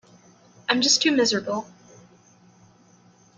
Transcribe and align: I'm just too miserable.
I'm 0.67 0.81
just 0.81 1.03
too 1.03 1.11
miserable. 1.11 1.67